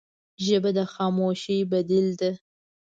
[0.45, 2.31] ژبه د خاموشۍ بدیل ده